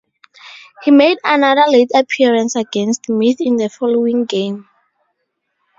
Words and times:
He 0.81 0.89
made 0.89 1.19
another 1.23 1.69
late 1.69 1.91
appearance 1.93 2.55
against 2.55 3.07
Meath 3.07 3.39
in 3.39 3.57
the 3.57 3.69
following 3.69 4.25
game. 4.25 4.67